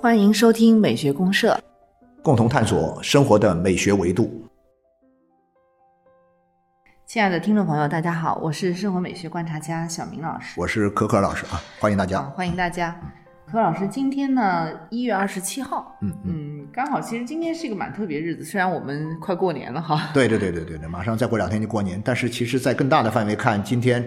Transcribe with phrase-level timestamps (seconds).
[0.00, 1.58] 欢迎收听美学公社，
[2.22, 4.30] 共同探索生活的美学维度。
[7.06, 10.60] 亲爱的听众朋友，大家好，我是生活美学观察家小明老师。
[10.60, 12.22] 我是可可老师啊，欢迎大家。
[12.22, 12.94] 好，欢迎大家。
[13.50, 20.10] 可老师，今天呢，一月二十七号，嗯嗯，刚好，其实今天是一个蛮特别日子，虽然我们快过年了哈。
[20.12, 24.04] 对对对对对对，马上再过两天就过年，但是其实，在更大的范围看，今天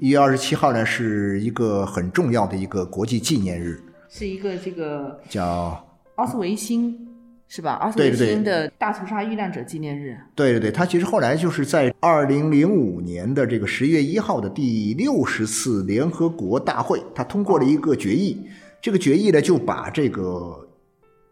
[0.00, 6.98] 一月二十七号呢，是一个很重要的一个国际纪念日，是一个这个叫奥斯维辛
[7.46, 7.74] 是吧？
[7.74, 10.18] 奥斯维辛的大屠杀遇难者纪念日。
[10.34, 18.44] 对对对，他其实后来就是在二零零五年的这个十月一号的第六十次联合国大会，他通过了一个决议。
[18.82, 20.68] 这个决议呢，就把这个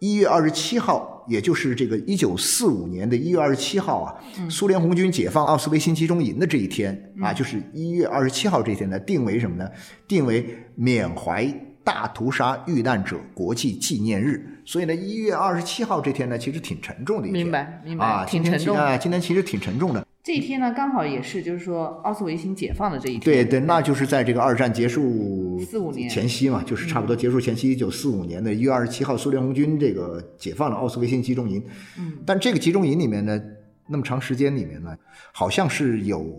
[0.01, 4.15] 一月二十七号，也就是这个一九四五年的一月二十七号啊，
[4.51, 9.69] 苏联红军解放奥斯维辛集中营的这一天啊，就是一月二十七号这一天呢，定为什么呢？
[10.07, 11.45] 定为缅怀
[11.83, 14.47] 大屠杀遇难者国际纪念日。
[14.65, 17.43] 所以呢，一月二十七号这天呢，其实挺沉重的一天。
[17.45, 20.07] 明白明白啊，挺沉重的啊，今天其实挺沉重的。
[20.29, 23.21] 这一天呢，刚好也是就是说奥斯维辛解放的这一天。
[23.21, 31.65] 对对，那就是在这个二战结束四五年前夕嘛，就是差不多结束前夕，一九四五年的一月二十七号，苏联红军这个解放了奥斯维辛集中营。
[31.99, 33.41] 嗯，但这个集中营里面呢，
[33.89, 34.95] 那么长时间里面呢，
[35.33, 36.39] 好像是有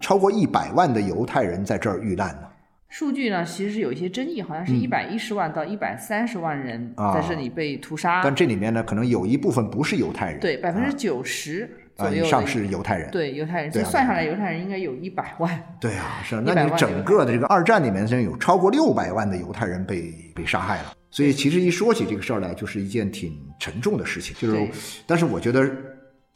[0.00, 2.48] 超过一百万的犹太人在这儿遇难呢。
[2.88, 8.22] 数据呢，其实是有一些争议，好像是一百一十万到一百三十万人啊在这里被屠杀。
[8.24, 11.68] 但这里面呢，可能有一部分不是犹太人，对，百分之九十啊
[11.98, 13.10] 左右的以上是犹太人。
[13.10, 15.62] 对犹太人，所以算下来犹太人应该有一百万。
[15.78, 16.42] 对啊，是啊。
[16.44, 20.94] 那你整个的这个二战里面，真有超过六百万的犹太人被被杀害了。
[21.10, 24.36] 所以其实一说起这个事儿来，就是一件挺沉重的事情。
[24.38, 24.68] 就是，
[25.06, 25.68] 但是我觉得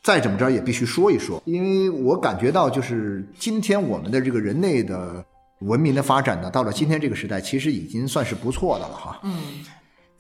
[0.03, 5.25] 再怎么着也必须说一说，因为我感觉到就是今天我们的这个人类的
[5.61, 9.21] 文明的发展呢，到了今天这个时代，其实已经算是不错的了哈。
[9.23, 9.41] 嗯，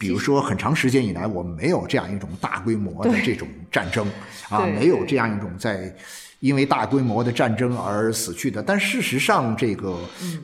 [0.02, 4.04] 比如说，很长时间以来，我们没有这样一种大规模的这种战争
[4.50, 5.94] 啊，没有这样一种在
[6.40, 8.60] 因为大规模的战争而死去的。
[8.60, 9.96] 但事实上，这个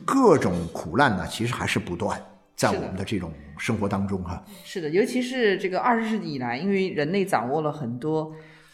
[0.05, 2.17] 各种苦难呢，其实还是不断
[2.55, 4.41] 在我们的这种生活当中哈。
[4.63, 8.31] 是的，尤其是这个二十世纪以来，因为人类掌握了很多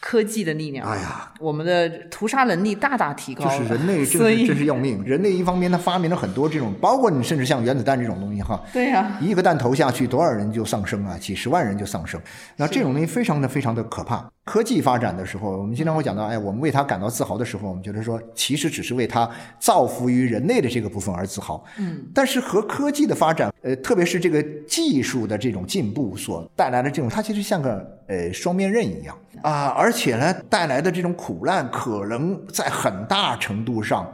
[0.07, 3.57] 科技的力量，哎呀，我们的屠杀能力大大提高了。
[3.57, 5.03] 就是人类真是真是要命。
[5.03, 11.17] 人类一方面他发明了很多这种，包括你甚至像原子弹这种东西哈，对呀、一个弹头下去，多少人就丧生啊？
[11.17, 12.21] 几十万人就丧生。
[12.55, 14.29] 那这种东西非常的非常的可怕。
[14.45, 21.65] 科技发展的时候，我们经常会讲到，哎，我们为它感到自豪的时候，我们觉得说，其实只是为它造福于人类的这个部分而自豪。
[21.79, 34.07] 嗯，但是和科技的发展，呃，特别是这个技术的这种进步所带来的这种，它其实像个呃双面刃一样啊，而且呢，带来的这种苦难，可能在很大程度上，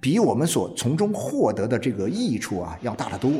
[0.00, 3.30] 比我们所从中获得的这个益处啊要大得多。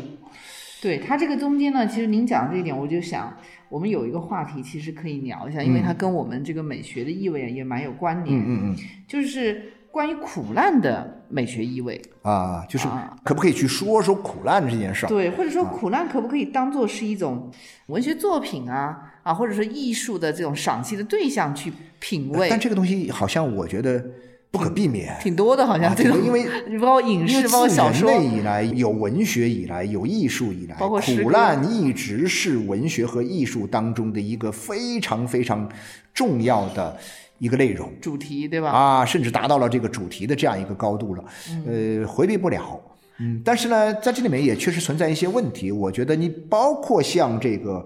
[0.80, 3.36] 对它这个中间呢，其实您讲的这一点，我就想
[3.68, 8.38] 我们有一个话题，其实可以聊一下，因为它跟我们这个美学的意味啊也蛮有关联。
[8.38, 8.76] 嗯嗯嗯。
[9.08, 12.00] 就是关于苦难的美学意味。
[12.22, 15.08] 啊，就是啊可不可以去说说苦难这件事儿？
[15.08, 17.50] 对，或者说苦难可不可以当做是一种
[17.86, 22.48] 文学作品啊啊，或者说艺术的这种赏析的对象去品味？
[22.50, 24.04] 但这个东西好像我觉得
[24.50, 25.16] 不可避免。
[25.20, 26.46] 挺多的，好像啊这种， 因为
[26.78, 35.68] 包括影视，包括小说，类以来，有文学以来，有艺术以来，包括苦难一直是文学和艺术当中的一个非常非常
[36.14, 36.96] 重要的
[37.38, 38.70] 一个内容主题，对吧？
[38.70, 41.24] 啊，甚至达到了这个主题的这样一个高度了，
[41.66, 42.80] 呃，回避不了。
[43.18, 45.72] 嗯，但是呢，在这里面也确实存在一些问题。
[45.72, 47.84] 我觉得你包括像这个，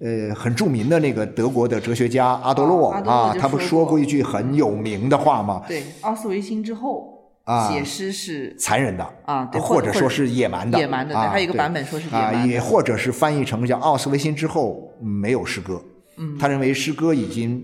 [0.00, 5.62] 呃，很著名的那个德国的哲学家阿德洛啊他不说过一句很有名的话吗？
[5.66, 7.70] 对，奥斯维辛之后，啊。
[7.70, 11.58] 写诗是残忍的啊对或或者者说是野蛮的，野蛮的对啊还有一个对。
[11.58, 12.48] 版本说是野啊，蛮的。
[12.52, 15.82] 也或者是翻译成叫奥斯维辛之后没有诗歌，
[16.18, 16.36] 嗯。
[16.38, 17.62] 他认为诗歌已经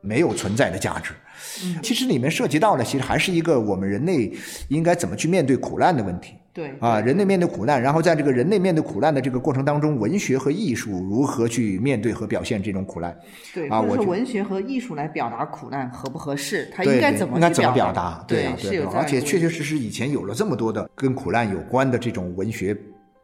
[0.00, 1.12] 没有存在的价值。
[1.64, 4.32] 嗯其实里面涉及到的，其实还是一个我们人类
[4.68, 6.34] 应该怎么去面对苦难的问题。
[6.54, 13.16] 对啊，人类面对苦难，然后在这个人类面对苦难的这个过程当中，文学和艺术如何去面对和表现这种苦难？
[13.54, 16.70] 对，啊我觉文学和艺术来表达苦难合不合适？
[16.74, 18.22] 它应该怎么应该怎么表表达？
[18.28, 22.76] 对啊，对而且确确实实以前有了这么多的跟苦难有关的这种文学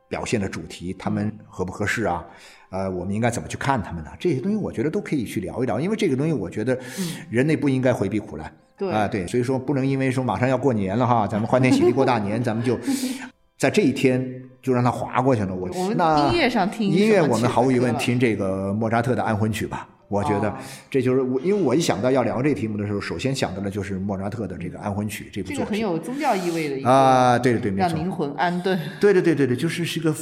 [0.08, 2.24] 表现的主题，他们合不合适啊？
[2.70, 4.10] 呃，我们应该怎么去看他们呢？
[4.18, 6.78] 这些东西我觉得都可以去聊一聊，因为这个东西我觉得
[7.30, 8.46] 人类不应该回避苦难。
[8.46, 12.78] 嗯对啊，对，所以说不能因为说马上要过年了哈，咱们欢天喜地过大年， 咱们就
[13.56, 14.24] 在这一天
[14.62, 15.52] 就让它划过去了。
[15.52, 19.88] 我我们那音乐上听音乐，我们毫无疑问听这个莫扎特的安魂曲吧。
[20.08, 20.56] 我觉得哦
[20.90, 28.78] 这就是我，因为我一想到要聊这个题目的时候，首先想到的就是莫扎特的这个安魂曲这部这个很有宗教意味的一个，啊，对对对，没错，让灵魂安顿。
[29.00, 30.14] 对对对对对，就是是一个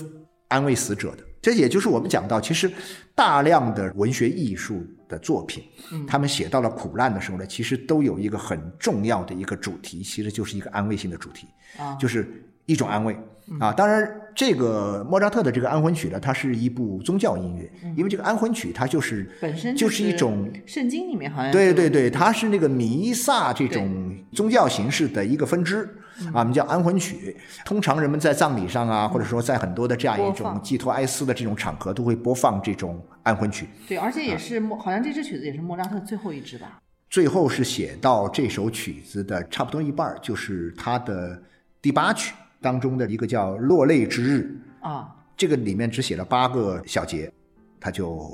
[0.49, 1.19] 安慰死者的。
[1.41, 2.69] 这也就是我们讲到，其实
[3.15, 5.63] 大量的文学艺术的作品，
[6.05, 11.47] 他们写到了苦难的时候呢，其实都有一个很重要的一个主题，其实就是一个安慰性的主题，
[11.79, 13.17] 啊就是一种安慰
[13.61, 13.73] 啊。
[13.73, 25.89] 当然，这个莫扎特的这个安魂曲呢，它是一部宗教音乐，因为这个安魂曲它就是本身就是一种圣经里面好像对对对，它是那个弥撒这种宗教形式的一个分支
[26.35, 27.35] 啊，我们叫安魂曲。
[27.65, 33.67] 通常人们在葬礼上啊，或者说在很多的这样一种寄托哀思的这种场合，都会播放这种安魂曲。
[33.89, 36.79] 对，而且啊也是莫，好像这支曲子也是莫扎特最后一支吧？
[37.09, 41.43] 最后是写到这首曲子的差不多一半，就是他的
[41.81, 44.61] 第八曲当中的一个叫《落泪之日》。
[44.89, 47.33] 啊，这个里面只写了八个小节，
[47.81, 48.33] 他就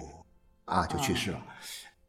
[0.66, 1.38] 啊就去世了。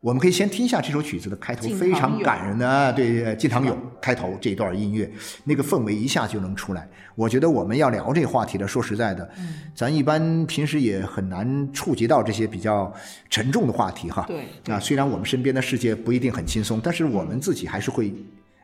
[0.02, 5.10] 我们可以先听一下这首曲子的开头，非常感人的啊，对，呃敬堂咏开头这一段音乐，
[5.46, 6.86] 那个氛围一下就能出来。
[7.16, 12.94] 我觉得我们要聊这个话题的，说实在的，嗯咱一般平时也很难触及到这些比较
[13.30, 14.26] 沉重的话题哈。
[14.28, 14.46] 对
[14.76, 18.14] 啊，虽然我们身边的世界不一定很轻松，但是我们自己还是会。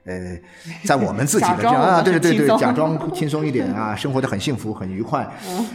[0.06, 0.38] 呃，
[0.86, 5.28] 在我们自己的 这样啊，对对对对，假装轻松一点啊，生活的很幸福很愉快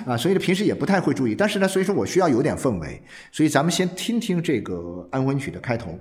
[0.06, 3.00] 啊，所以呢平时也不太会注意，但是呢，所以说我需要有点氛围，
[3.30, 5.98] 所以咱们先听听这个安魂曲的开头。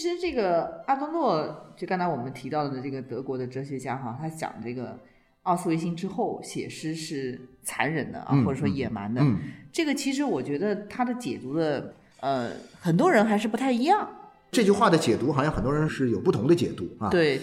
[0.00, 4.98] 实这个阿多诺，就刚才我们提到的这个德国的哲学家哈，他讲这个
[5.42, 9.20] 奥斯维辛之后写诗是残忍的啊，嗯或者说野蛮的。
[9.22, 9.38] 嗯，
[9.70, 14.08] 这个其实我觉得他的解读的，呃，很多人还是不太一样。
[14.50, 17.40] 这句话的解读好像很多人是有不同的解读啊。，对，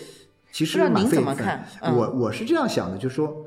[0.51, 3.45] 其实不知道您怎么看嗯我我是这样想的，就是说，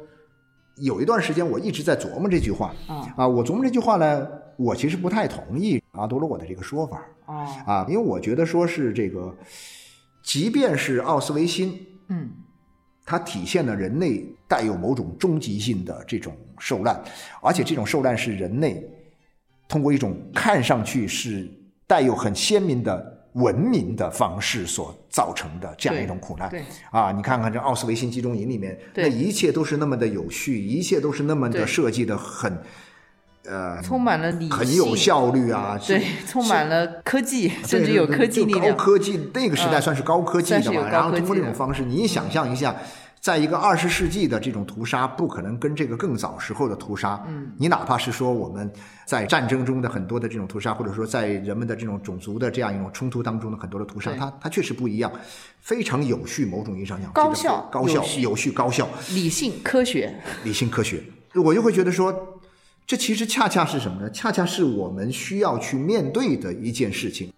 [0.77, 4.27] 有一段时间我一直在琢磨这句话啊啊，我琢磨这句话呢，
[4.57, 7.03] 我其实不太同意阿多洛的这个说法。
[7.27, 9.35] 哦，啊，因为我觉得说是这个，
[10.23, 12.31] 即便是奥斯维辛，嗯，
[13.05, 17.01] 它体现了人类带有某种终极性的这种受难，
[17.41, 18.85] 而且这种受难是人类
[19.69, 21.49] 通过一种看上去是
[21.87, 26.51] 带有很鲜明的文明的方式所造成的这样一种苦难。
[26.51, 32.61] 对，啊，你看看这奥斯维辛集中营里面，那一切都是那么的有序，一切都是那么的设计的很，
[33.45, 38.77] 呃，充满了理性，很有效率啊，对，充满了科技， 甚至有科技就高力量。
[38.77, 40.89] 科技，那个时代嗯算是高科技的嘛。
[40.89, 42.77] 然后通过这种方式，你想象一下，
[43.21, 48.71] 在一个二十世纪的这种屠杀，不可能跟这个更早时候的屠杀，嗯，你哪怕是说我们
[49.07, 55.11] 在战争中的很多的这种屠杀，或者说在人们的这种种族的这样一种冲突当中的很多的屠杀，它它确实不一样，
[55.61, 58.21] 非常有序，某种意义上讲，高效高效有、序。
[58.21, 61.03] 有序、高效、理性科学，理性科学，
[61.43, 62.13] 我就会觉得说，
[62.91, 64.11] 这其实恰恰是什么呢？
[64.11, 67.33] 恰恰是我们需要去面对的一件事情，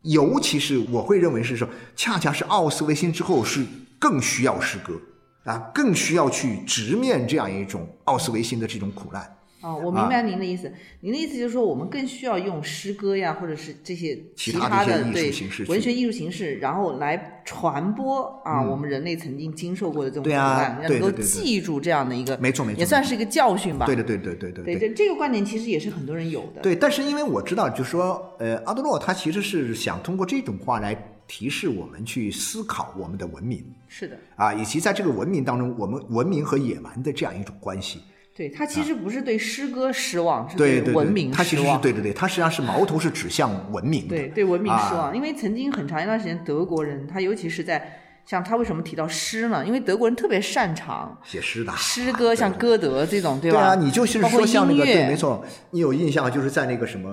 [0.00, 3.66] 尤其是我会认为是说，恰恰是奥斯维辛之后是
[3.98, 4.98] 更需要诗歌
[5.44, 9.30] 啊，更需要去直面这样一种奥斯维辛的这种苦难。
[9.64, 10.70] 哦，我明白您的意思。
[11.00, 23.86] 您的意思就是说，我们更需要用诗歌呀，或者是这些其其他的对形式去文学艺术形式，然后来传播啊，我们人类曾经经受过的这种苦对啊难，能够记住这样的一个，没错没错也算是一个教训吧。
[23.86, 26.60] 对对对对对对对，这这个观点其实也是很多人有的。
[26.60, 30.94] 对，但是因为我知道，就是说，呃，阿德洛他其实是想通过这种话来
[31.26, 38.00] 提示我们去思考我们的文明是的，啊，以及在这个文明当中，我们文明和野蛮的这样一种关系。
[38.36, 41.62] 对他其实不是对诗歌失望，是啊对文明他其实。
[41.80, 44.08] 对对对，他实际上是矛头是指向文明的。
[44.08, 49.64] 对对文明失啊望，因为曾经很长一段时间，德国人他尤其是在像他为什么提到诗呢？
[49.64, 53.58] 因为德国人特别擅长写诗的诗歌，啊像歌德这种，对吧？
[53.58, 57.10] 对啊，你就是说像那个音乐对，没错，你有印象就是在那个什么。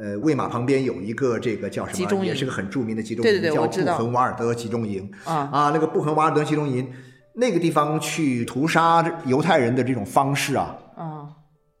[0.00, 6.90] 呃，魏玛旁边有一个这个叫什么，集中营也是个很著名的集中对营，叫布痕瓦尔德集中营啊啊，那个布痕瓦尔德集中营
[7.34, 11.28] 那个地方去屠杀犹太人的这种方式啊，啊，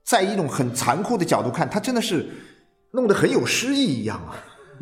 [0.04, 2.26] 在一种很残酷的角度看，他真的是
[2.92, 4.32] 弄得很有诗意一样啊，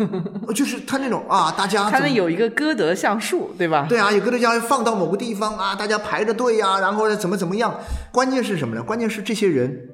[0.55, 3.87] 就是他那种啊，大家他们有一个歌德橡树，对吧？
[3.89, 7.75] 对啊，有歌德橡树放到某个地方啊，大家排着队呀、然后怎么怎么样？
[8.13, 8.83] 关键是什么呢？
[8.83, 9.89] 关键是这些人，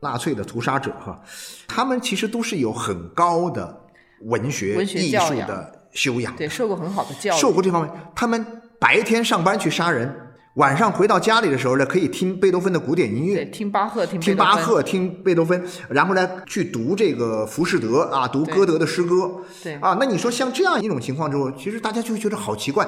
[0.00, 1.20] 纳粹的屠杀者哈，
[1.68, 3.80] 他们其实都是有很高的
[4.22, 7.92] 文学文学艺术的修养，对，受过很好的教育，受过这方面。
[8.14, 8.44] 他们
[8.80, 10.12] 白天上班去杀人，
[10.54, 19.40] 晚上回到家里的时候呢，可以听贝多芬的古典音乐，，听巴赫，听巴赫，听贝多芬，然后呢去读这个浮士德啊，读歌德的诗歌。
[19.62, 22.86] 对啊，那你说像这样一种情况之后，其实大家就会觉得好奇怪，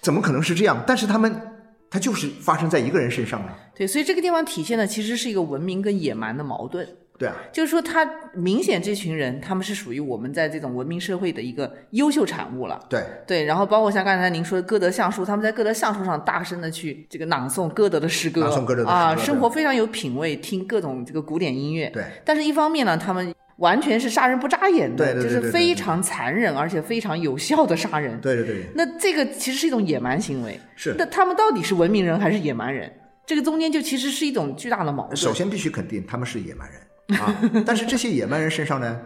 [0.00, 0.82] 怎么可能是这样？
[0.84, 1.40] 但是他们，
[1.88, 3.56] 他就是发生在一个人身上了。
[3.76, 6.84] 对，所以这个地方体现的其实是一个文明跟野蛮的矛盾。
[7.16, 8.04] 对啊，就是说，他
[8.34, 12.80] 明显这群人他们是属于我们在这种文明社会的一个优秀产物了。
[12.90, 21.88] 对，对，然后包括像刚才您说的歌德橡树，他们在歌德橡树上大声的去这个朗诵歌德的诗歌，朗诵歌德的诗歌啊，生活非常有品味，听各种这个古典音乐。
[21.90, 28.20] 对，但是一方面呢，他们完全是杀人不眨眼的，对对对就是非常残忍而且非常有效的杀人。
[28.20, 30.60] 对对对，那这个其实是一种野蛮行为。
[30.74, 30.92] 是。
[30.98, 32.92] 那他们到底是文明人还是野蛮人？
[33.24, 35.16] 这个中间就其实是一种巨大的矛盾。
[35.16, 37.34] 首先必须肯定他们是野蛮人啊，
[37.66, 39.00] 但是这些野蛮人身上呢，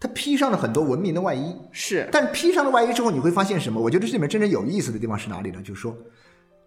[0.00, 1.54] 他披上了很多文明的外衣。
[1.72, 3.80] 是但披上了外衣之后，你会发现什么？
[3.80, 5.60] 我觉得这里面真正有意思的地方是哪里呢？
[5.62, 5.96] 就是说，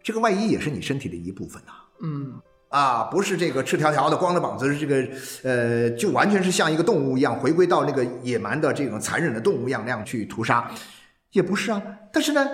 [0.03, 2.33] 这个外衣也是你身体的一部分呐、嗯，
[2.69, 5.07] 啊，不是这个赤条条的光着膀子，这个
[5.43, 10.69] 呃，就完全是像一个动物一样回归到那个野蛮的这种残忍的动物样那样去屠杀，
[11.31, 11.81] 也不是啊。
[12.13, 12.47] 但是呢，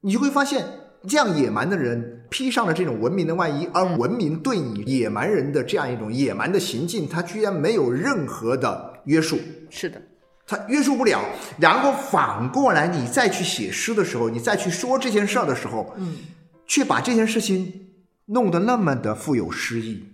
[0.00, 0.64] 你就会发现，
[1.08, 9.38] 这样野蛮的人披上了这种文明的外衣，而文明对你野蛮人的这样一种野蛮的行径，他居然没有任何的约束。
[9.70, 10.00] 是的，
[10.46, 11.20] 他约束不了，
[11.58, 16.16] 然后反过来，你再去写诗的时候，你再去说这件事儿的时候，嗯，
[16.66, 17.72] 却把这件事情
[18.26, 20.04] 弄得那么的富有诗意。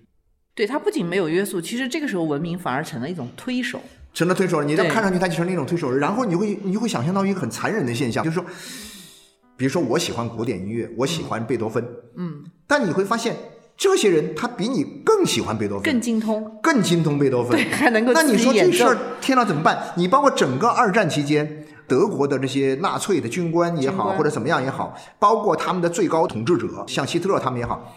[0.54, 3.80] 对他不仅没有约束，其实这个时候文明反而成了一种推手。
[4.12, 8.44] 成了推手了，你再对看上去它就成了一种推手了，然后你会你就会想象到一个很残忍的现象，就是说，
[9.60, 11.86] 比如说我喜欢古典音乐，我喜欢贝多芬，
[12.16, 13.36] 嗯，但你会发现
[13.76, 19.92] 这些人他比你更喜欢贝多芬，更精通，更精通贝多芬，对，还能够那你说这事儿，天哪怎么办？
[19.96, 27.94] 你包括整个二战期间，德国的这些纳粹的军官也好，或者怎么样也好，包括他们的最高统治者，像希特勒他们也好，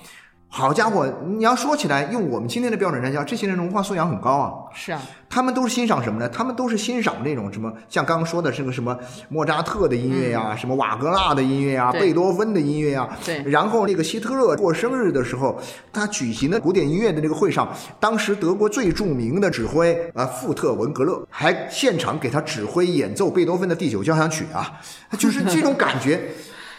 [0.55, 4.53] 好家伙，你要说起来，用我们今天的标准来讲，这些人文化素养很高啊。
[4.72, 6.29] 是啊，他们都是欣赏什么呢？
[6.29, 8.95] 他们都是欣赏那种什么，像刚刚说的这个什么
[9.29, 13.10] 莫扎特的音乐呀、什么瓦格纳的音乐呀、对贝多芬的音乐呀。
[13.25, 15.60] 对然后那个希特勒过生日的时候，
[15.91, 17.67] 他举行的古典音乐的那个会上，
[18.00, 24.79] 当时德国最著名的指挥啊富特文格勒还现场给他指挥演奏贝多芬的第九交响曲啊，
[25.17, 26.29] 就是这种感觉。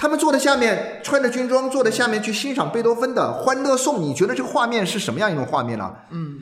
[0.05, 6.41] 他们坐在下面，穿着军装，坐在下面去欣赏贝多芬的《欢乐颂》，你觉得这个画面是什么样一种画面呢、嗯，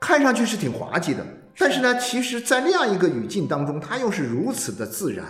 [0.00, 1.22] 看上去是挺滑稽的，
[1.58, 5.22] 但是呢，其实，在那样一个语境当中，它又是如此的自然，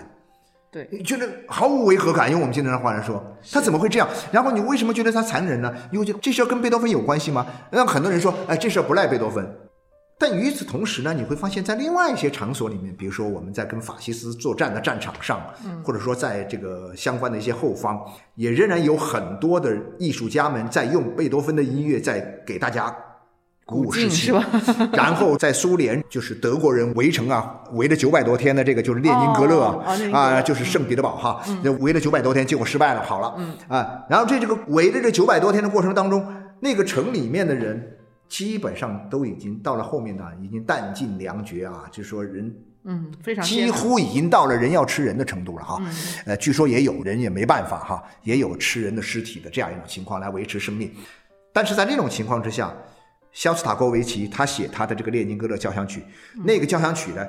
[0.70, 2.30] 对，你觉得毫无违和感。
[2.30, 4.08] 用我们今天的话来说，他怎么会这样？
[4.30, 5.74] 然后你为什么觉得他残忍呢？
[5.90, 7.44] 你会觉得这事儿跟贝多芬有关系吗？
[7.72, 9.44] 让很多人说，哎，这事儿不赖贝多芬。
[10.18, 15.40] 但与此同时呢，你会发现在另外一些场所里面，比如说我们在跟法西斯作战的战场上，
[15.84, 18.00] 或者说在这个相关的一些后方，
[18.36, 22.94] 也仍然有很多的艺术家们在用贝多芬的音乐在给大家
[23.66, 24.32] 鼓舞士气？
[24.92, 30.24] 然后在苏联，就是德国人围城啊，围了九百多天的这个就是列宁格勒哦哦列宁格勒。
[30.24, 33.34] 啊，就是圣彼得堡哈，那围了九百多天，结果失败了，好了，
[33.68, 36.24] 啊，然后这这个围的这九百多天的过程当中，
[36.60, 37.93] 那个城里面的人
[38.34, 45.80] 基本上都已经到了后面呢，已经弹尽粮绝啊，就说人嗯，非常几乎已经到了人要吃人的程度了哈。
[46.26, 50.90] 呃，据说也有人也没办法哈，也有吃人的尸体的这样一种情况来维持生命。
[51.52, 52.74] 但是在这种情况之下，
[53.30, 56.02] 肖斯塔科维奇他写他的这个列宁格勒交响曲，
[56.44, 57.24] 那个交响曲呢，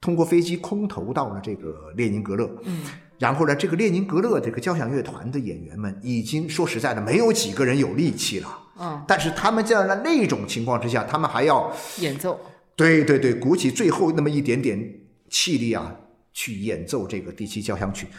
[0.00, 2.50] 通过飞机空投到了这个列宁格勒。
[2.64, 2.80] 嗯，
[3.20, 8.48] 然后呢，这个列宁格勒这个交响乐团的演员们已经说实在的，没有几个人有力气了。
[8.82, 12.40] 嗯，但是他们这样的那种情况之下，他们还要演奏，
[12.74, 14.82] 对对对，鼓起最后那么一点点
[15.28, 15.94] 气力啊，
[16.32, 18.12] 去演奏这个第七交响曲，用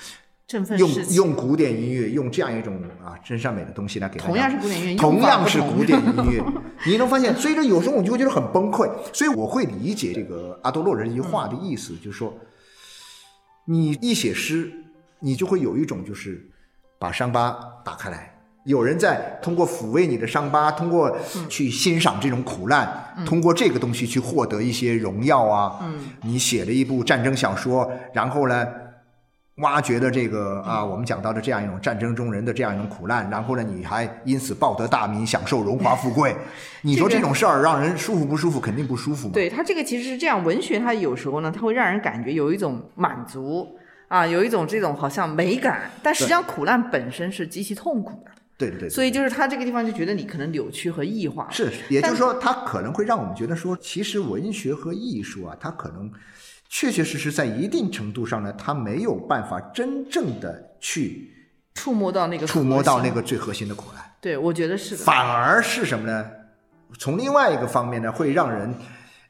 [0.48, 1.16] 振奋士气。
[1.16, 6.44] 用古典音乐，用这样一种啊真善美的东西来给大家同样是古典音乐，同样是古典音乐，
[6.86, 12.38] 你能发现，所以说有时候我就会觉得很崩溃，所以我会理解这个阿多洛人一句话的意思，就是说，
[13.66, 14.72] 你一写诗，
[15.20, 16.48] 你就会有一种就是
[17.00, 18.38] 把伤疤打开来。
[18.66, 21.18] 有人在通过抚慰你的伤疤，通过
[21.50, 22.88] 去欣赏这种苦难，
[23.26, 25.80] 通过这个东西去获得一些荣耀啊。
[25.82, 28.68] 嗯，你写了一部战争小说，然后呢，
[29.58, 36.36] 挖掘的这个啊，我们讲到的这样一种战争中人的这样一种苦难，然后呢，你还因此报得大名，享受荣华富贵。
[36.84, 38.60] 你说这种事儿让人舒服不舒服？
[38.60, 39.34] 肯定不舒服嘛。
[39.34, 43.68] 对它这个其实是这样，文学它有时候呢，它会让人感觉有一种满足
[44.08, 48.32] 啊，有一种这种好像美感，但实际上苦难本身是极其痛苦的，
[48.70, 51.48] 对对对，所以就是他这个地方就觉得你可能扭曲和异化。
[51.50, 56.12] 是，也就是说，他可能会让我们觉得说，其实文学和艺术啊，它可能
[56.70, 61.34] 确确实实在一定程度上呢，它没有办法真正的去
[61.74, 65.04] 触摸到那个触摸到那个最核心的苦难，对，我觉得是的。
[65.04, 66.30] 反而是什么呢？
[67.00, 68.76] 从另外一个方面呢，会让人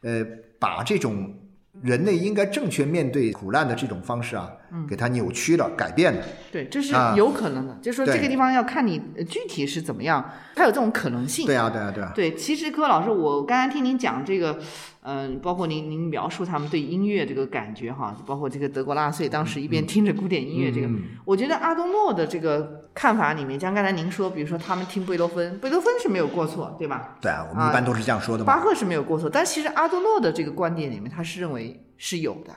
[0.02, 0.26] 呃
[0.60, 1.34] 把这种
[1.82, 4.52] 人类应该正确面对苦难的这种方式啊，
[4.88, 6.24] 给它扭曲了、改变了。
[6.52, 10.24] 对，这是啊有可能的，就是说这个地方要看你呃具体是怎么样，
[10.56, 11.46] 它有这种可能性。
[11.46, 12.12] 对啊，对啊，对啊。
[12.14, 14.60] 对，其实柯老师，我刚才听您讲这个，
[15.04, 27.18] 嗯、包括您您描述他们对音乐这个感觉哈，包括这个德国纳粹当时一边听着古典音乐，这个，嗯我觉得阿多诺的这个看法里面，像刚才您说，比如说他们听贝多芬，贝多芬是没有过错，对吧？
[27.20, 28.54] 对啊，我们一般都是这样说的嘛。
[28.54, 32.54] 巴赫是没有过错，但其实阿多诺的这个观点里面，他是认为是有的。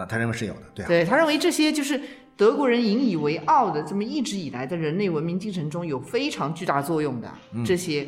[0.00, 0.88] 啊，他认为是有的，对啊。
[0.88, 2.00] 对他认为这些就是
[2.36, 8.06] 德国人引以为傲的，这么一直以来的人类文明进程中有非常巨大作用的、嗯这些，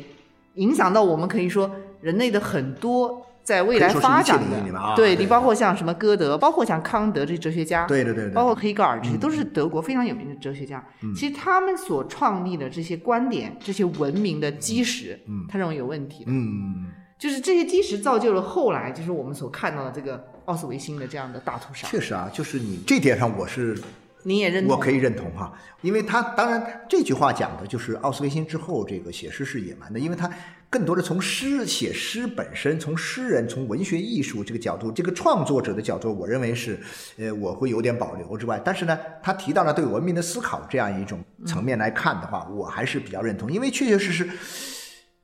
[0.53, 4.61] 影响到我们可以说人类的很多在未来发展的。
[4.95, 10.83] 对对你包括像什么歌德，包括像康德这些哲学家，对对对对，包括黑格尔这些，都是德国非常有名的哲学家。
[11.03, 16.31] 嗯其实他们所创立的这些观点、这些文明的基石，他认为有问题的。
[16.31, 21.87] 嗯，就是这些基石造就了后来就是我们所看到的这个奥斯维辛的这样的大屠杀。
[21.87, 23.77] 确实啊，就是你这点上我是
[24.23, 24.75] 您也认同？
[24.75, 30.29] 我可以认同哈，因为他当然这句话讲的就是奥斯维辛之后这个写诗是野蛮的，因为他
[30.69, 36.79] 更多的从诗写诗本身，从诗人从文学艺术这个角度，这个创作者的角度，我认为是
[37.17, 44.29] 呃我会有点保留之外，但是呢，他提到了对文明的思考这样一种层面来看的话，我还是比较认同，因为确确实实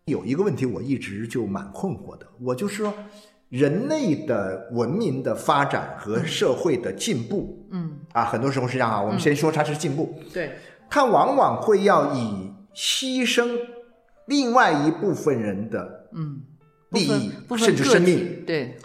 [0.05, 2.93] 有一个问题我一直就蛮困惑的，我就是说。
[3.49, 9.01] 人类的文明的发展和社会的进步，嗯，啊，很多时候是这样啊。
[9.01, 10.51] 我们先说它是进步，对。
[10.89, 13.57] 它往往会要以牺牲
[14.27, 16.41] 另外一部分人的嗯，
[16.91, 18.77] 利益甚至生命对。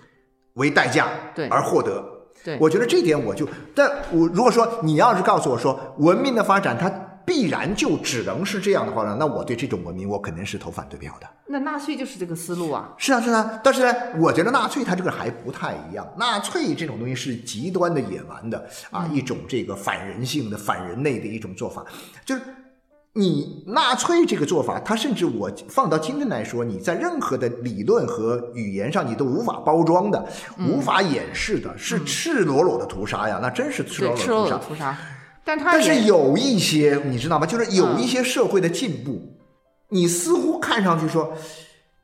[0.54, 1.48] 为代价，对。
[1.48, 2.04] 而获得。
[2.44, 6.90] 对，我觉得这点我就，但我如果说你要是告诉我说文明的发展它
[7.24, 11.26] 必然就只能是这样的话呢，那我对这种文明我肯定是投反对票的。
[11.46, 12.92] 那纳粹就是这个思路啊。
[12.96, 16.06] 是啊，是啊，但是呢，我觉得纳粹它这个还不太一样。
[16.18, 21.84] 纳粹这种东西是极端的野蛮的啊，一种这个反人性的、反人类的一种做法。
[22.24, 22.42] 就是
[23.14, 30.26] 你纳粹这个做法，它甚至我放到今天来说，你在任何的理论和语言上，你都无法包装的、
[30.58, 34.58] 无法掩饰的，是赤裸裸的屠杀呀，那真是赤裸裸的。
[34.58, 34.96] 屠杀，
[35.44, 37.46] 但他但是有一些你知道吗？
[37.46, 39.20] 就是有嗯一些社会的进步，
[39.88, 41.32] 你似乎看上去说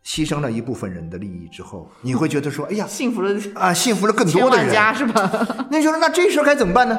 [0.05, 4.67] 牺牲了一部分人的利益之后，你会觉得说，哎呀幸福了啊，幸福了更多的人。
[4.67, 5.47] 万家是吧？
[5.71, 6.99] 那就是那这事儿该怎么办呢？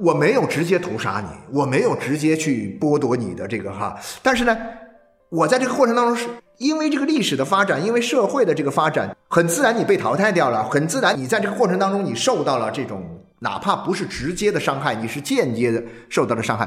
[0.00, 4.56] 我没有直接屠杀你，我没有直接去剥夺你的这个哈，但是呢，
[5.30, 6.26] 我在这个过程当中是
[6.58, 13.13] 因为这个历史的发展，因为社会的这个发展，很自然你被淘汰掉了，很自然你在这个过程当中你受到了这种
[13.44, 16.66] 哪怕不是直接的伤害，你是间接的受到了伤害。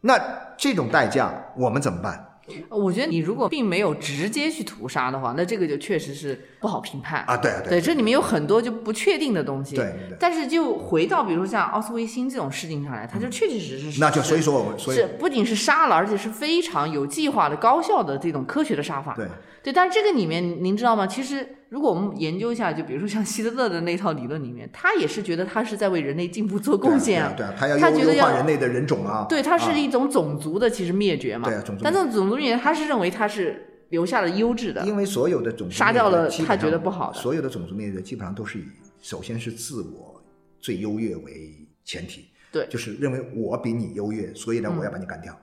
[0.00, 0.18] 那
[0.56, 2.24] 这种代价我们怎么办？
[2.68, 7.36] 我觉得你如果并没有直接去屠杀的话，那这个就确实是不好评判啊。
[7.36, 9.76] 对对，这里面有很多就不确定的东西。
[9.76, 9.94] 对。
[10.18, 14.00] 但是就回到比如说像奥斯维辛这种事情上来，它就确确实实是。
[14.00, 19.14] 那就所以说我们是不仅是杀了，而且是非常有计划的、高效的这种科学的杀法。
[19.14, 19.26] 对。
[19.60, 21.04] 对，但是这个里面您知道吗？
[21.04, 27.34] 其实如果我们研究一下，就比如说像希特勒的那套理论里面，他也是觉得他是在为人类进步做贡献啊。
[27.36, 29.26] 对啊，他要他觉得要人类的人种啊。
[29.28, 31.48] 对，他是一种种族的其实灭绝嘛。
[31.48, 31.82] 对啊，种族。
[31.82, 34.86] 但这种种族灭绝，他是认为他是留下了优质的。
[34.86, 37.18] 因为所有的种族杀掉了他觉得不好的。
[37.18, 38.64] 所有的种族灭绝基本上都是以
[39.00, 40.22] 首先是自我
[40.60, 42.28] 最优越为前提。
[42.50, 42.66] 对。
[42.68, 45.38] 就是认为我比你优越，所以呢我要把你干掉。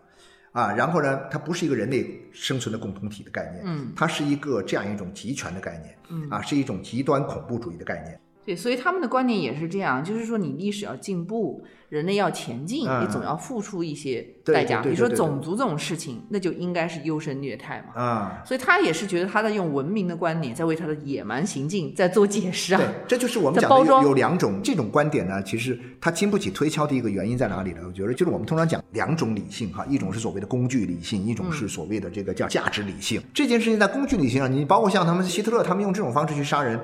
[0.52, 8.18] 啊，然后呢，它不是一个人类生存的共同体的概念，嗯，它是一个这样一种集权的概念，嗯，啊，是一种极端恐怖主义的概念。
[8.46, 14.82] 对，所以他们的观点也是这样，就是说你历史要进步，人类要前进，你总要付出一些代价。
[14.82, 18.00] 比如说种族这种事情，那就应该是优胜劣汰嘛。
[18.00, 22.78] 啊，所以他也是觉得他在用文明的观点在为他的野蛮行径在做解释啊。
[22.78, 27.82] 对，这就是我们讲的有两种这种观点呢，其实它经不起推敲的一个原因在哪里呢？
[27.88, 33.20] 我觉得就是我们通常讲两种理性哈，一种是所谓的工具理性，一种是所谓的这个叫价值理性。
[33.34, 36.80] 这件事情在工具理性上，你包括像他们希特勒，他们用这种方式去杀人，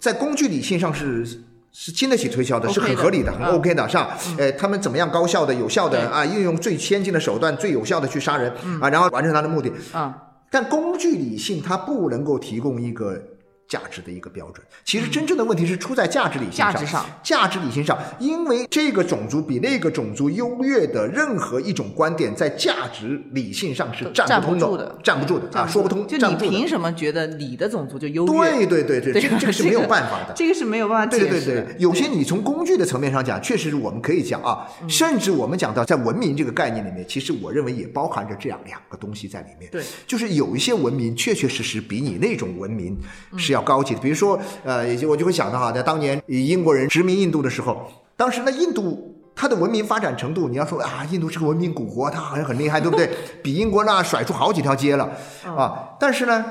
[0.00, 1.44] 在工具理性上是。
[1.72, 4.18] 是经得起推敲的，是很合理的，很 OK 的，是吧？
[4.36, 6.26] 呃，他们怎么样高效的、有效的啊？
[6.26, 10.12] 运用最先进的手段、最有效的去杀人啊，然后完成他的目的啊。
[10.50, 13.22] 但工具理性它不能够提供一个。
[13.70, 16.72] 价值的一个标准，其实真正的问题是出在价值理性上。
[16.72, 26.04] 价值上，价值理性上，因为这个种族比那个种族优越的任何一种观点，在价值理性上是站不住的，站不住的啊，说不通。
[26.08, 28.66] 就你凭什么觉得你的种族就优越？
[28.66, 30.34] 对对对对，这个是没有办法的。
[30.34, 31.30] 这个是没有办法解释的。
[31.30, 39.70] 对对对，有些你从工具的层面上讲，确实是我们可以讲啊，甚至我们讲到在文明这个概念里面，其实我认为也包含着这样两个东西在里面。
[39.70, 42.98] 对，就是有一些文明确确实实比你那种文明
[43.36, 44.38] 是要高级的，比如说。
[44.64, 53.10] 呃，也就我就会想到哈，在当年英国人殖民印度的时候，当时呢，印度它的文明发展程度，你要说啊，印度是个文明古国，它好像很厉害，对不对？
[53.42, 55.10] 比英国那甩出好几条街了
[55.56, 55.96] 啊！
[55.98, 56.44] 但是呢，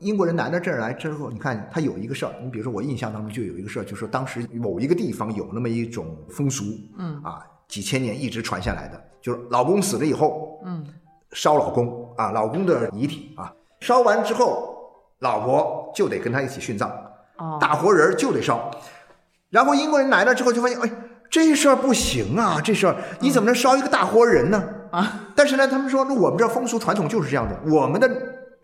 [0.00, 6.64] 英国人来到这儿来之后，你看他有一个事儿，你比如说我印象当中就有一个事儿，就是说当时某一个地方有那么一种风俗，
[6.98, 10.84] 嗯啊，几千年一直传下来的，就是老公死了以后，嗯，
[11.32, 14.75] 烧老公啊，老公的遗体啊，烧完之后，
[15.26, 16.90] 老婆就得跟他一起殉葬。
[17.60, 18.70] 大活人就得烧，
[19.50, 20.90] 然后英国人来了之后就发现，哎，
[21.30, 24.64] 这事儿不行啊，这事儿你怎么能烧一个大活人呢？
[24.90, 25.28] 啊！
[25.36, 28.10] 但是呢，他们说，那我们这风俗传统就是这样的，我们的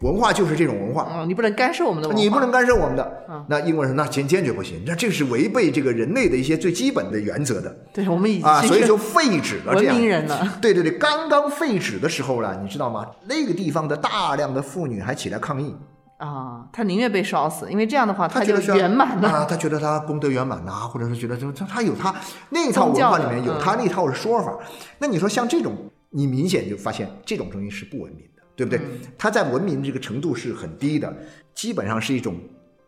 [0.00, 1.02] 文化就是这种文化。
[1.02, 3.44] 啊，你不能干涉我们的文化，你不能干涉我们的。
[3.46, 7.76] 那英国人那坚坚决不行，那这是违背这个人类的一些最基本的原则的。
[7.92, 9.94] 对，我们已经啊，所以就废止了这样。
[9.94, 10.48] 文明人了。
[10.62, 13.06] 对对对，刚刚废止的时候呢，你知道吗？
[13.28, 15.76] 那个地方的大量的妇女还起来抗议。
[16.22, 19.44] 啊，他宁愿被烧死，因为这样的话他就圆满了啊。
[19.44, 22.14] 他觉得他功德圆满呐，或者是觉得就他他有他
[22.50, 24.56] 那套文化里面有他那套说法。
[25.00, 25.76] 那你说像这种，
[26.10, 28.80] 你明显就发现这种东西是不文明的，对不对？
[29.18, 31.12] 他在文明这个程度是很低的，
[31.56, 32.36] 基本上是一种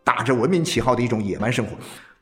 [0.05, 1.73] 打着文明旗号的一种野蛮生活。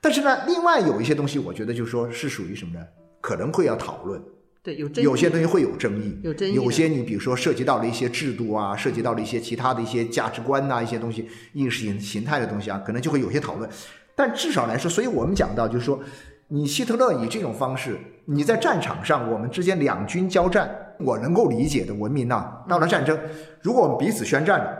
[0.01, 2.81] 但是呢，另外有一些东西，我觉得就是说是属于什么呢？
[3.21, 4.19] 可能会要讨论。
[4.65, 6.55] 对，有有些东西会有争议，有争议。
[6.55, 13.69] 有些你比如说涉及到了一些制度啊，涉及到了一些其他的一些价值观呐，一些东西意识形形态的东西啊，可能就会有些讨论。
[14.15, 15.99] 但至少来说，所以我们讲到就是说，
[16.47, 20.71] 你希特勒以这种方式，你在战场上我们之间两军交战，
[21.01, 23.19] 我能够理解的文明呐，到了战争，
[23.63, 24.79] 如果我们彼此宣战。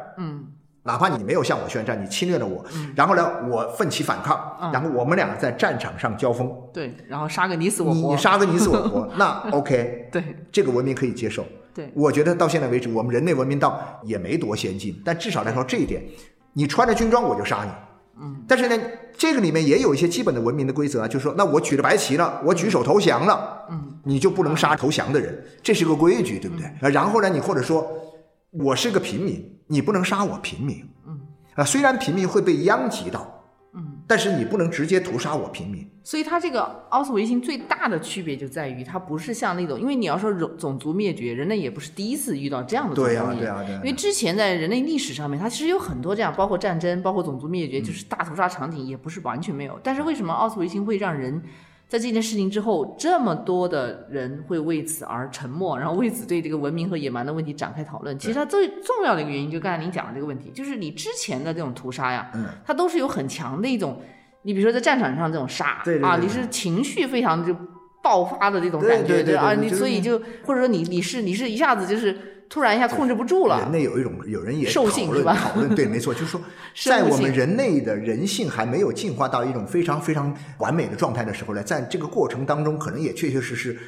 [0.85, 2.65] 哪怕你没有向我宣战，你侵略了我，
[2.97, 11.45] 然后呢，我奋起反抗，然后我们俩在战场上交锋，对，然后杀个你死我活，你杀个你死我活， 那 OK，对，这个文明可以接受。
[11.73, 16.03] 对，我觉得到现在为止，我们人类文明到也没多先进，但至少来说这一点，
[16.53, 17.71] 你穿着军装我就杀你，
[18.21, 18.77] 嗯，但是呢，
[19.17, 26.91] 这个里面也有一些基本的文明的规则啊，就是说，那我举着白旗了，我举手投降了，嗯，你就不能杀投降的人，这是个规矩，对不对？
[26.91, 27.87] 然后呢，你或者说，
[28.51, 31.19] 我是个平民，你不能杀我平民，嗯。
[31.55, 33.27] 啊，虽然平民会被殃及到，
[33.73, 35.89] 嗯，但是你不能直接屠杀我平民。
[36.05, 49.79] 所以它这个奥斯维辛最大的区别就在于，它不是像那种，因为你要说种种族灭绝，人类也不是第一次遇到这样的种族灭绝，对啊，对啊，因为之前在人类历史上面，它其实有很多这样，包括战争，包括种族灭绝，就是大屠杀场景，也不是完全没有。
[49.83, 51.43] 但是为什么奥斯维辛会让人？
[51.93, 58.19] 在这件事情之后，这么多的人会为此而沉默，然后为此对这个文明和野蛮的问题展开讨论。
[58.19, 64.01] 其实它最重要的一个原因，就刚才您讲的这个问题，就是你之前的这种屠杀呀，嗯，它都是有很强的一种，
[64.41, 67.55] 你比如说在战场上这种杀啊，你是情绪非常就
[68.03, 72.32] 爆发的这种感觉，对啊，你所以就或者说你你是你是一下子就是。
[72.53, 73.59] 突然一下控制不住了。
[73.61, 76.39] 人类有一种，有人也讨论讨论，对，没错，就是说，
[76.85, 83.79] 在我们人类的人性还没有进化到一种非常非常完美的状态的时候呢，在这个过程当中，可能也确确实实，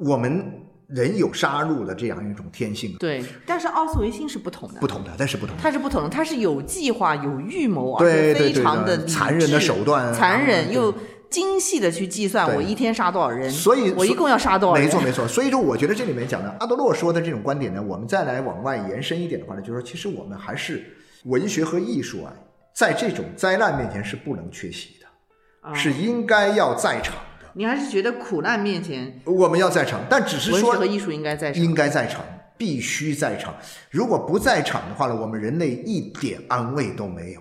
[0.00, 0.44] 我们
[0.88, 2.96] 人有杀戮的这样一种天性。
[2.98, 10.92] 对，但是奥斯维辛是不同的，不同的，但是不同的，它是不同的，它是有计划、有预谋，而且非常的残忍的手段，残忍又。
[11.32, 14.84] 精细的去计算我一天杀多少人，所以我一共要杀多少人？
[14.84, 15.26] 没错没错。
[15.26, 20.84] 所以说，我觉得这里面讲的阿德洛说的这种观点呢，我们再来往外延伸一点的话呢，就是说，其实我们还是
[21.24, 22.32] 文学和艺术啊，
[22.74, 27.46] 在这种灾难面前是不能缺席的，是应该要在场的。
[27.54, 32.24] 你还是觉得苦难面前我们要在场，但只是说文学和艺术应该在场，应该在场，
[32.56, 33.54] 必须在场。
[33.90, 37.40] 如果不在场的话呢，我们人类一点安慰都没有。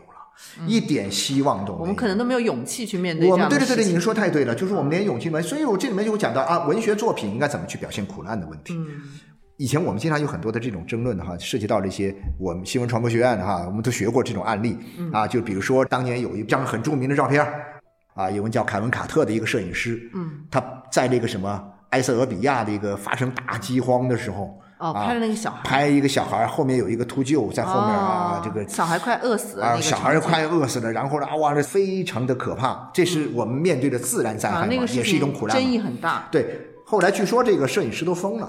[0.67, 5.47] 一点希望都没有，我们可能都没有勇气去面对我们对对对对，您说太对了，就是我们连勇气都没有。
[5.47, 8.73] 所以我这里面就讲到啊，文学作品应该怎么去表现苦难的问题。
[8.75, 8.88] 嗯，
[9.58, 14.77] 以前我们经常有很多的这种争论的哈，涉及到这些我们新闻传播学院的哈，我们都学过这种案例
[15.12, 15.27] 啊。
[15.27, 17.45] 就比如说当年有一张很著名的照片
[18.13, 24.61] 啊，有人叫凯文卡特的一个摄影师，嗯，他在那个什么埃塞俄比亚的一个发生大饥荒的时候。
[24.82, 36.28] 哦，拍那个小孩，拍一个小孩，后面有一个秃鹫在后面啊，这个小孩快饿死了，啊，小孩快饿死了，然后呢，哇，这非常的可怕，这是我们面对的自然灾害嘛，也是一种苦难，争议很大。
[36.32, 38.48] 对，后来据说这个摄影师都疯了，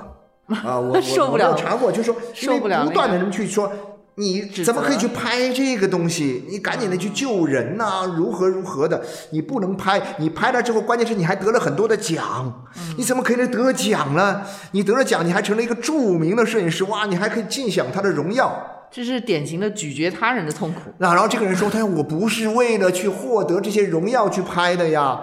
[0.65, 3.71] 啊，我我我， 查过，就说受不了，不断的人去说。
[4.17, 6.45] 你怎么可以去拍这个东西？
[6.47, 8.05] 你赶紧的去救人呐！
[8.15, 9.03] 如何如何的？
[9.31, 12.67] 你不能拍，你拍了之后，关键是你还得了很多的奖。
[12.99, 14.43] 你怎么可以得奖呢？
[14.73, 17.07] 你得了奖，你还成了一个著名的摄影师，哇！
[17.07, 18.55] 你还可以尽享他的荣耀。
[18.91, 20.93] 这是典型的咀嚼他人的痛苦。
[20.99, 25.19] 那然后这个人说：“他说我不是为了去获得这些荣耀去拍的呀，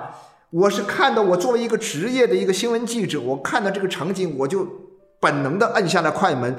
[0.49, 4.67] 我是看到我作为一个职业的一个新闻记者，我看到这个场景我就。”
[5.19, 6.55] 本能的按下了快门，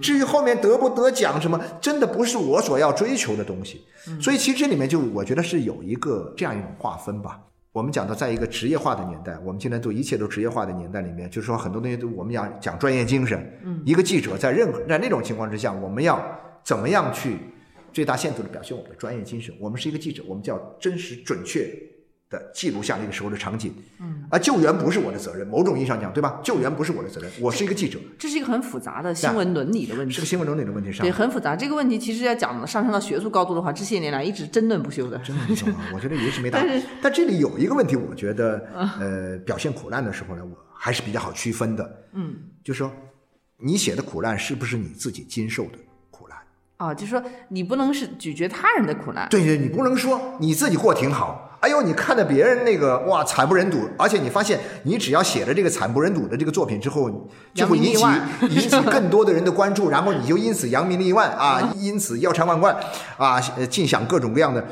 [0.00, 3.84] 至于后面得不得奖什么，真的不是我所要追求的东西。
[4.20, 7.40] 所以其实这里面就我觉得是有一个这样一种划分吧。
[7.72, 13.52] 我们讲到在一个职业化的年代，我们今天都一切都职业化的年代里面，就是说很多东西都我们讲讲专业精神。
[13.84, 16.24] 一个记者在任何在那种情况之下，我们要
[16.62, 17.36] 怎么样去
[17.92, 19.52] 最大限度的表现我们的专业精神？
[19.58, 21.68] 我们是一个记者，我们叫真实准确。
[22.52, 26.40] 记录下那个时候的场景，嗯，啊，救援不是我的责任，某种意义上讲，对吧？
[26.42, 27.98] 救援不是我的责任，我是一个记者。
[28.18, 31.04] 这是一个很复杂的新闻伦理的问题，是个新闻伦理的问题上。
[31.04, 31.54] 对，很复杂。
[31.56, 35.18] 这个问题其实要讲上升到学术高度的话，这些年来一直争论不休的。
[35.18, 35.90] 争论不休啊！
[35.94, 36.58] 我觉得也是没答。
[36.62, 38.66] 但是，但这里有一个问题，我觉得，
[39.00, 42.04] 呃，表现苦难的时候呢，我还是比较好区分的。
[42.12, 42.92] 嗯，就是说，
[43.58, 45.78] 你写的苦难是不是你自己经受的
[46.10, 46.38] 苦难？
[46.76, 49.28] 啊，就是说，你不能是咀嚼他人的苦难。
[49.28, 51.53] 对对，你不能说你自己过挺好。
[51.64, 57.10] 哎呦，你看到别人那个哇惨不忍睹，而且你发现你只要写了这个惨不忍睹的这个作品之后，
[57.54, 58.04] 就会引起
[58.50, 62.76] 引起更多的人的关注，然后你就因此扬名立万啊， 因此腰缠万贯
[63.16, 64.62] 啊，尽享各种各样的。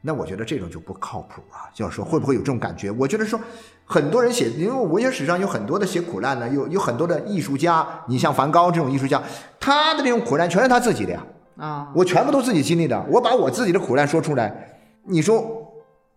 [0.00, 1.68] 那我觉得这种就不靠谱啊。
[1.74, 2.90] 就是说，会不会有这种感觉？
[2.92, 3.38] 我觉得说
[3.84, 9.22] 很多人写，因为文学史上有很多的写苦难的，有有很多的艺术家，你像梵高这种艺术家，
[9.60, 11.22] 他的这种苦难全是他自己的呀。
[11.58, 15.67] 啊，我全部都自己经历的，我把我自己的苦难说出来，你说。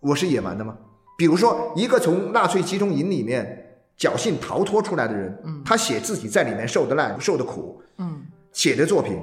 [0.01, 0.75] 我是野蛮的吗？
[1.17, 9.19] 比如说，一个从纳粹集中营里面侥幸逃脱出来的人，嗯，他写自己在里面受的难、受的苦，嗯，写的作品，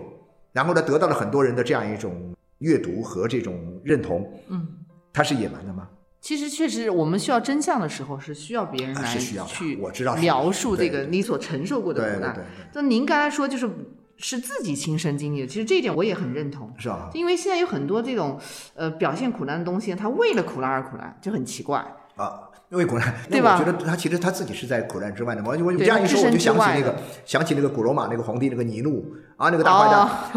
[0.52, 4.68] 然后呢，得到了很多人的这样一种阅读和这种认同，嗯，
[5.12, 5.88] 他是野蛮的吗？
[6.20, 12.46] 其实，确实，我们需要真相的时候，是需要别人来去我知道描述这个你所承受过的苦难。
[12.72, 13.68] 那您刚才说就是。
[14.18, 16.72] 是自己亲身经历的，其实这一点我也很认同。
[16.76, 18.38] 是啊，因为现在有很多这种
[18.74, 21.78] 呃表现苦难的东西，他为了苦难而苦难，就很奇怪
[22.16, 22.40] 啊。
[22.70, 23.58] 因为苦难，对吧？
[23.58, 25.42] 我觉得他其实他自己是在苦难之外的。
[25.42, 29.88] 我我这样一说，我就想起那个想起那个古罗马那个皇帝那个尼禄啊，那个大坏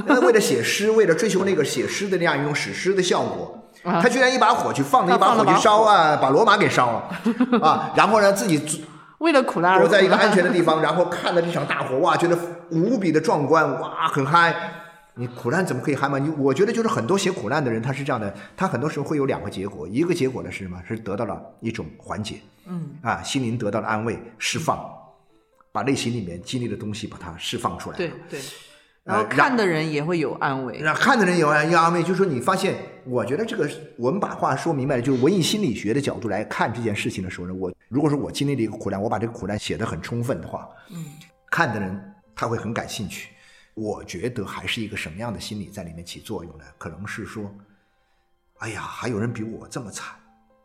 [0.05, 8.85] 蛋，为了写诗，为了追求那个写诗的那样一种史诗的效果，他居然一把火去放了一把火去烧啊，把罗马给烧了 啊，然后呢自己。
[9.17, 12.35] 为了苦难而躲在一个安全的地方，然后看了这场大火，哇，觉得
[12.71, 14.55] 无比的壮观，哇，很嗨。
[15.13, 16.17] 你苦难怎么可以嗨嘛？
[16.17, 20.81] 你我觉得就是很多写苦难的人，他是这样的，他很多时候会有两个结果，一个结果呢是什么？
[20.87, 24.89] 是得到了一种缓解，嗯，啊，心灵得到了安慰，释放，
[25.73, 27.97] 把内心里面经历的东西把它释放出来。
[27.97, 28.39] 对对。
[29.03, 30.79] 然后呃看的人也会有安慰。
[30.79, 41.03] 让看的人有安有安慰，就是说你发现，我觉得这个我们把话说明白了，就是文艺心理学的角度来看这件事情的时候呢，我如果说我经历了一个苦难，我把这个苦难写得很充分的话，嗯，
[41.49, 42.10] 看的人
[42.41, 43.29] 他会很感兴趣。
[43.75, 46.65] 我觉得还是一个什么样的心理在里面起作用呢？
[46.79, 47.53] 可能是说，
[48.57, 50.15] 哎呀，还有人比我这么惨，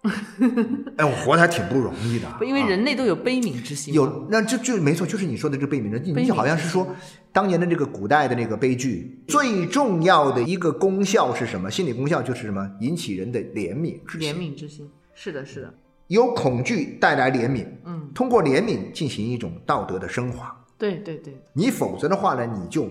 [0.96, 3.96] 哎，我活得还挺不容易的，因为啊人类都有悲悯之心嘛。
[3.96, 6.96] 有，那这就没错，就是你说的这悲悯人，你悲悯你好像是说，
[7.30, 11.70] 当年的这个古代的那个悲剧，最重要的一个功效是什么？
[11.70, 12.66] 心理功效就是什么？
[12.80, 14.38] 引起人的怜悯之心怜。
[14.38, 15.74] 悯之心，是的，是的，
[16.06, 20.64] 由恐惧带来怜悯，嗯，通过怜悯进行一种道德的升华。
[20.78, 22.88] 对对对，你否则的话呢，你就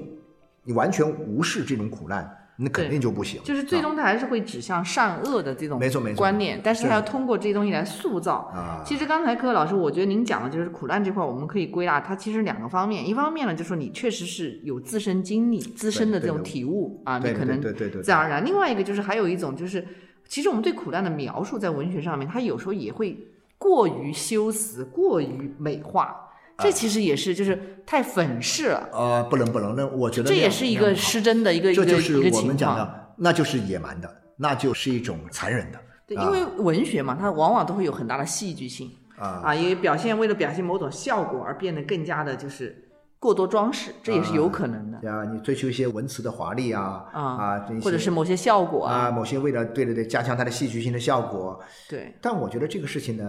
[0.64, 3.42] 你完全无视这种苦难，那肯定就不行。
[3.44, 6.18] 就是最啊终它还是会指向善恶的这种没错没错。
[6.18, 8.52] 观念，但是是它要通过这些东西来塑造。
[8.54, 19.86] 啊，其实刚才柯老师，我觉得您讲的就是苦难这块，我们可以归纳它其实两个方面，一方面呢，就是说你确实是有自身经历、自身的这种体悟啊，你可能对对对对自然而然；另外一个就是还有一种就是，
[20.28, 20.76] 其实我们对。
[20.76, 23.18] 苦难的描述在文学上面，它有时候也会
[23.58, 26.25] 过于修辞、过于美化，
[26.58, 32.48] 这其实也是就是太粉饰了，呃，不能不能，那我觉得这也是一个失真的一个一个这就是我一个情况。
[32.48, 39.42] 们讲的，那就是野蛮的，那就是一种残忍的对，啊因为文学嘛，它往往都会有很大的戏剧性啊。
[39.46, 42.90] 啊，因为表现为了表现某种效果而变得更加的就是
[43.20, 53.26] 过多装饰，这也是有可能的对啊，你追求一些文词的华丽啊啊啊，或者是某些效果啊，某些为了对对对加强它的戏剧性的效果，对但我觉得这个事情呢，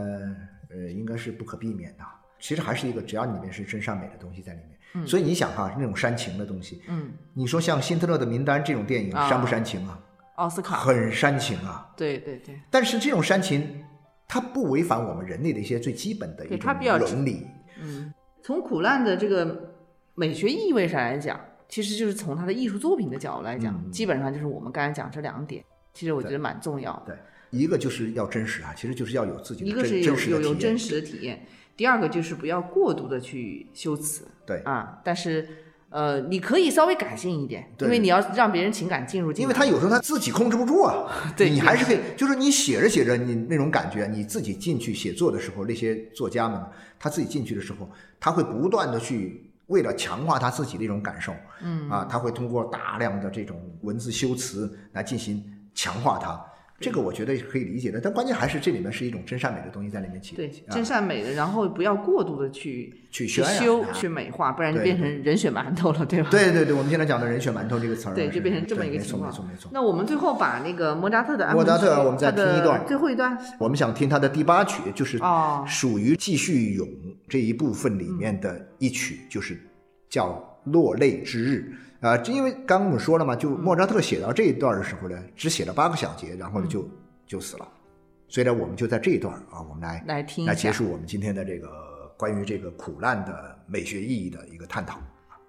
[0.71, 2.05] 呃，应该是不可避免的。
[2.39, 4.61] 其实还是一个，只要里面是真善美的东西在里
[4.95, 9.99] 面，所以你想哈，那种煽情的东西，嗯，你说像《辛特勒的名单》这种电影，啊煽不煽情啊？
[10.37, 11.91] 奥斯卡，很煽情啊！
[11.97, 13.83] 对对对，但是这种煽情，
[14.29, 17.47] 它不违反我们人类的一些最基本的一种对它比较伦理。
[17.81, 19.75] 嗯，从苦难的这个
[20.15, 27.17] 美学意味上来讲，其实就是从他的艺术作品的角度来讲，嗯基本上就是我们刚才讲这两点，其实我觉得蛮重要的。
[27.51, 31.47] 对，一个就是要真实啊，其实就是要有自己的一个真是有有真实的体验，
[31.77, 34.27] 第二个就是不要过度的去修辞。
[34.47, 34.61] 对。
[34.61, 35.47] 啊，但是
[35.91, 37.87] 呃，你可以稍微感性一点，对。
[37.87, 41.49] 因为你要让别人情感进入进来，因为他有时候他自己控制不住啊， 对。
[41.51, 46.61] 你还是可以，就是你写着写着，你那种感觉，你自己进去写作的时候，那些作家们
[46.99, 51.89] 他自己进去的时候，他会不断的去为了强化他自己的一种感受，嗯。
[51.89, 55.43] 啊，他会通过大量的这种文字修辞来进行
[55.75, 56.45] 强化它。
[56.79, 66.29] 这个我觉得是可以理解的，但关键还是这里面是一种真善美的东西在里面起对啊真善美的，然后不要过度的去去去修去美化，不然就变成人血馒头了，对吧？
[66.31, 69.31] 对对对，我们现在讲的人血馒头这个词儿啊，对，就变成这么一个情况。
[69.31, 69.71] 没错没错。
[69.73, 73.39] 那我们最后把那个莫扎特的安莫扎特我们再听一段最后一段。
[73.59, 76.87] 我们想听他的第八曲，就是哦属于继续咏
[77.27, 79.59] 这一部分里面的一曲，就是
[80.11, 80.31] 叫
[80.71, 81.73] 《落泪之日》
[82.07, 86.89] 啊、这因为刚刚我们说了嘛，就莫扎特写到这一段的时候呢，只写了八个小节，然后呢就、
[87.27, 87.69] 就死了，
[88.29, 91.69] 所以呢，我们就在这一段啊，我们来来听来结束我们今天的这个
[92.17, 94.99] 关于这个苦难的美学意义的一个探讨。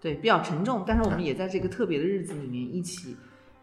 [0.02, 3.16] 对，比较沉重，但是我们也在这个特别的日子里面一起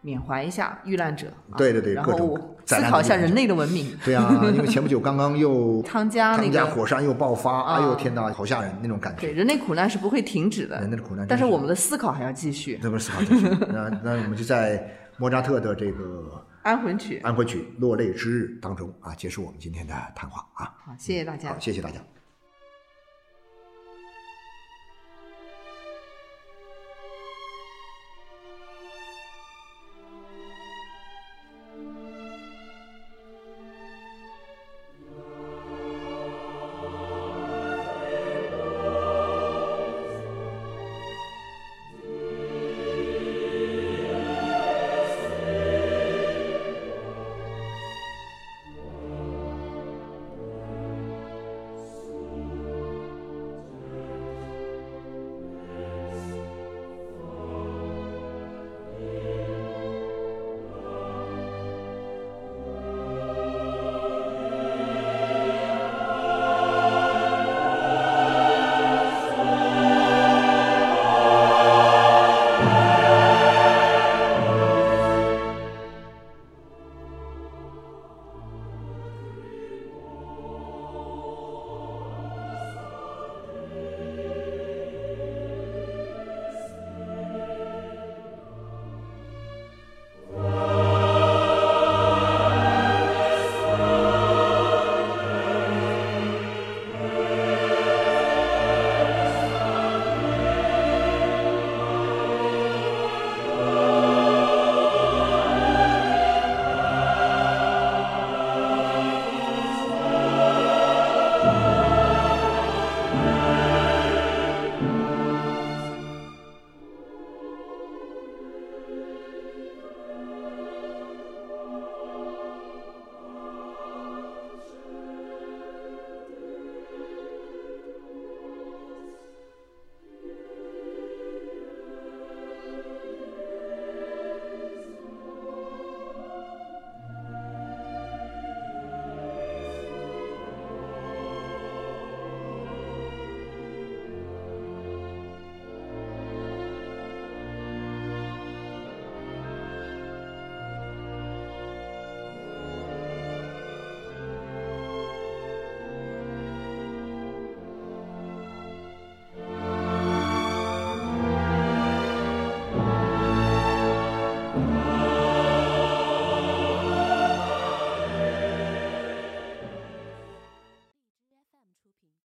[0.05, 1.27] 缅怀一下遇难者。
[1.49, 2.37] 啊对对对然后
[2.67, 3.97] 思考一下人类的文明。
[4.05, 12.79] 对啊，因为前不久刚刚又 汤加那个火山又爆发，哎呦啊天哪，好吓人那种感觉对，人类苦难是不会停止的，人类的苦难但是是我们的思考还要继续。
[12.83, 13.47] 那不是思考继续。
[13.73, 14.87] 那那我们就在
[15.17, 20.71] 莫扎特的这个安魂曲，安魂曲《落泪之日》当中啊，结束我们今天的谈话啊。
[20.85, 21.55] 好，谢谢大家好，。
[21.59, 21.99] 谢谢大家。